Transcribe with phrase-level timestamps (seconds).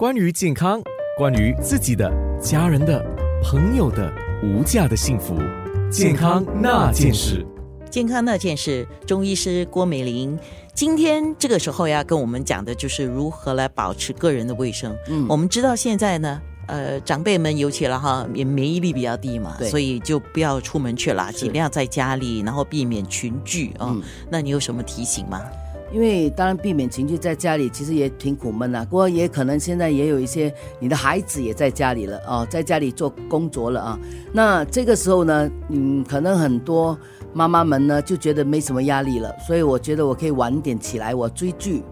[0.00, 0.80] 关于健康，
[1.18, 2.10] 关于自己的、
[2.40, 3.04] 家人的、
[3.44, 4.10] 朋友的
[4.42, 5.36] 无价的幸福，
[5.92, 7.46] 健康那件事。
[7.90, 10.38] 健康那件事，中医师郭美玲
[10.72, 14.96] 今天这个时候要跟我们讲的就是如何来保持个人的卫生。
[15.06, 23.94] 嗯，我们知道现在呢，呃，长辈们尤其了哈，免免疫力比较低嘛，所以就不要出门去了，尽量在家里，然后避免群聚啊。
[24.30, 25.42] 那你有什么提醒吗？
[25.92, 33.98] 因为当然避免情绪在家里其实也挺苦闷的，不过也可能现在也有一些你的孩子也在家里了啊，在家里做工作了啊。
[34.32, 36.96] 那这个时候呢，嗯，可能很多
[37.32, 41.82] 妈妈们呢就觉得没什么压力了，所以我觉得我可以晚点起来，我追剧，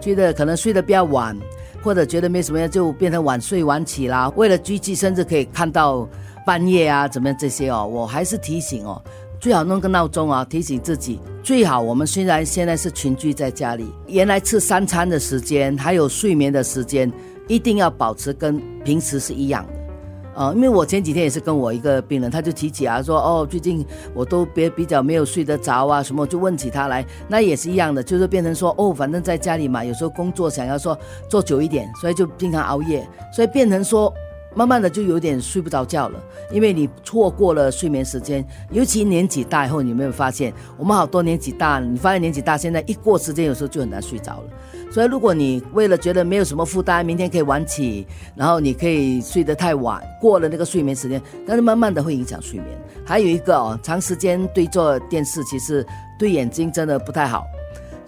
[0.00, 1.36] 觉得可能睡得比较晚，
[1.82, 4.30] 或者觉得没什么就变成晚睡晚起啦。
[4.36, 6.06] 为了追剧，甚至可以看到
[6.44, 9.02] 半夜啊，怎么样这些哦，我还是提醒哦。
[9.40, 11.20] 最好弄个闹钟啊，提醒自己。
[11.44, 17.10] 最好我们虽然现在是群居在家里，原来吃三餐的时间还有睡眠的时间，
[17.46, 19.72] 一定要保持跟平时是一样的。
[20.42, 30.98] 啊，因为我前几天也是跟我一个病人，他就提起啊，说哦，最近我都别比较没有睡得着啊，什么就问起他来，那也是一样的，就是变成说哦，反正在家里嘛，有时候工作想要说
[31.28, 34.12] 做久一点，所以就经常熬夜，所以变成说。
[34.58, 36.20] 慢慢的就有点睡不着觉了，
[36.50, 38.44] 因为你错过了睡眠时间。
[38.72, 44.50] 尤其年纪大以后，你有没有发现，我们好多年纪大，你发现年纪大，现在一过时间，有时候就很难睡着了。
[44.90, 52.66] 所以，如果你为了觉得没有什么负担，明天可以晚起，然后你可以睡得太晚，过了那个睡眠时间，但是慢慢的会影响睡眠。
[53.06, 55.86] 还有一个哦，长时间对着电视，其实
[56.18, 57.44] 对眼睛真的不太好。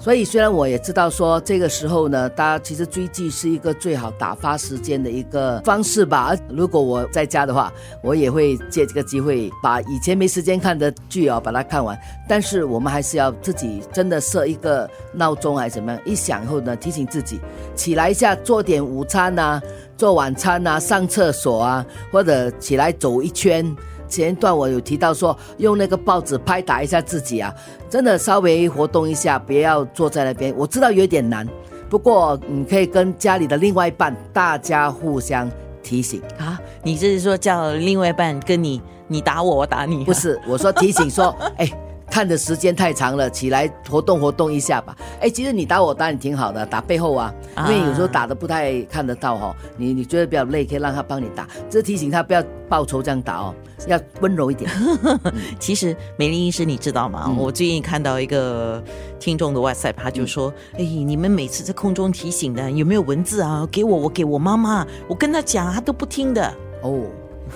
[0.00, 6.34] 所以，虽然我也知道说这个时候呢，大家其实追剧是一个最好打发时间的一个方式吧。
[6.48, 7.70] 如果我在家的话，
[8.02, 11.98] 我也会借这个机会把以前没时间看的剧啊，把它看完。
[12.26, 17.38] 但是我们还是要自己真的设一个闹钟还是怎么样，一响后呢，提醒自己
[17.74, 19.60] 起来一下，做点午餐呐，
[19.98, 23.76] 做晚餐呐，上厕所啊，或者起来走一圈。
[24.10, 27.54] 前一段我有提到说，用那个报纸拍打一下自己啊，
[27.88, 30.52] 真的稍微活动一下，不要坐在那边。
[30.56, 31.48] 我知道有点难，
[31.88, 35.50] 不过你可以跟家里的另外一半，大家互相
[35.82, 36.60] 提醒啊。
[36.82, 40.04] 你这是说叫另外一半跟你，你打我，我打你？
[40.04, 41.70] 不是，我说提醒说， 哎。
[42.10, 44.96] 看的时间太长了，起来活动活动一下吧。
[45.20, 49.54] 哎，其实你打我打你挺好的，打背后啊，因为有时候打的不太看得到哈。
[49.76, 53.54] 你你觉得比较累，可以让他帮你打，这提醒他不要报仇这样打哦，
[53.86, 54.70] 要温柔一点。
[55.60, 57.32] 其实美丽医师你知道吗？
[57.38, 58.82] 我最近看到一个
[59.18, 63.68] 听众的 WhatsApp，他就说：“哎，你们每次在空中提醒的有没有文字啊？
[63.70, 67.02] 给我，我给我妈妈，我跟他讲，他都不听的。”哦，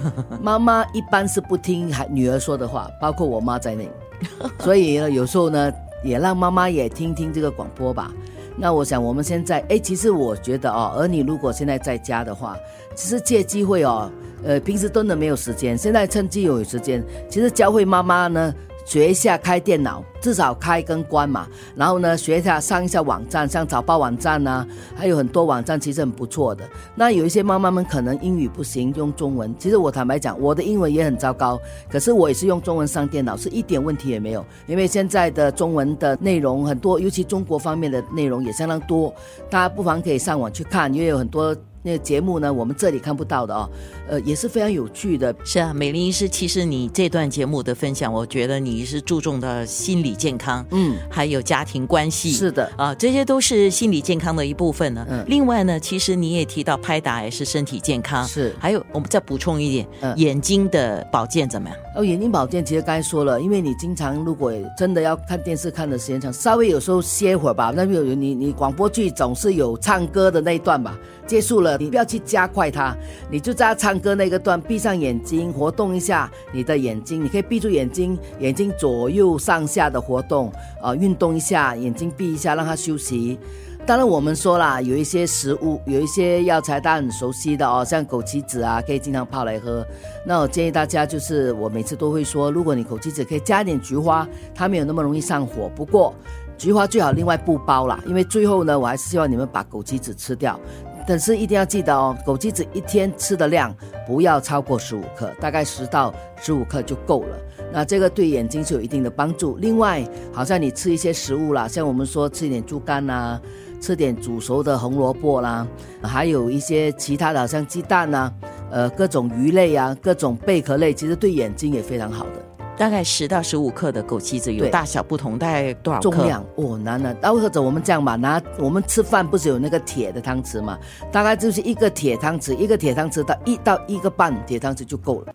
[0.40, 3.90] 妈妈一般是不听孩女儿说的话，包括我妈在内。
[4.60, 5.72] 所以呢，有时候呢，
[6.02, 8.10] 也让妈妈也听听这个广播吧。
[8.56, 12.56] 那我想，我们现在，哎，其实我觉得哦，儿女如果现在在家的话，
[12.94, 14.10] 其实借机会哦，
[14.44, 18.54] 呃，平时真的没有时间，现在趁机有时间，其实教会妈妈呢。
[18.84, 21.46] 学一下开电脑，至少开跟关嘛。
[21.74, 26.64] 然后呢，学一下上一下网站，像早报网站呐，还有很多网站其实很不错的。
[26.94, 29.54] 那有一些妈妈们可能英语不行，用中文。
[29.58, 31.60] 其实我坦白讲，我的英文也很糟糕，
[31.90, 34.44] 可是我也是用中文上电脑，是一点问题也没有。
[34.66, 39.14] 因为现在的中文的内容很多，尤其中国方面的内容也相当多，
[39.48, 41.56] 大家不妨可以上网去看，因为有很多。
[41.82, 43.68] 那个节目呢，我们这里看不到的哦，
[44.08, 45.34] 呃，也是非常有趣的。
[45.44, 55.04] 是啊，美玲医师，其实你这段节目的分享，我觉得你是注重的心理健康，嗯，还有家庭关系，是的啊，这些都是心理健康的一部分呢。
[55.10, 58.54] 嗯，另外呢，其实你也提到拍打也是身体健康，是。
[58.60, 61.76] 还有，我们再补充一点，眼睛的保健怎么样？
[61.96, 67.72] 哦，眼睛保健其实刚才说了，因为你经常如果真的要看电视看的时间长，稍微有时候歇会儿吧。
[67.74, 70.96] 那有你你广播剧总是有唱歌的那一段吧。
[71.24, 72.96] 结束了，你不要去加快它，
[73.30, 77.24] 你就在唱歌那个段，闭上眼睛，活动一下你的眼睛。
[77.24, 83.38] 你可以闭住眼睛，眼睛左右上下的活动，啊，运动一下，眼睛闭一下，让它休息。
[83.84, 89.84] 当然，我们说啦，有一些食物，有一些药材，大家很熟悉的哦，像枸杞子啊，可以经常泡来喝。
[90.24, 94.24] 那我建议大家，就是我每次都会说，如果你枸杞子可以加点菊花，
[94.54, 95.68] 它没有那么容易上火。
[95.74, 96.14] 不过，
[96.56, 100.60] 菊花最好另外不包啦，因为最后呢，我还是希望你们把枸杞子吃掉。
[101.06, 103.74] 但是一定要记得哦，枸杞子一天吃的量
[104.06, 107.36] 不要超过十五克，大概十到十五克就够了。
[107.72, 109.56] 那这个对眼睛是有一定的帮助。
[109.56, 113.40] 另外，好像你吃一些食物啦，像我们说吃一点猪肝呐，
[113.80, 115.66] 吃点煮熟的红萝卜啦，
[116.02, 118.32] 还有一些其他的，好像鸡蛋呐，
[118.70, 122.42] 呃，各种鱼类啊，各种贝壳类，其实对眼睛也非常好的。
[122.76, 126.10] 大概十到十五克的枸杞子，有大小不同，大概多少克？
[126.10, 127.14] 重量哦，难了。
[127.20, 130.78] 然后或者我们这样吧，拿我们吃饭不是有那个铁的汤匙嘛？
[131.10, 135.34] 大概就是一个铁汤匙，一个铁汤匙到一到一个半铁汤匙就够了。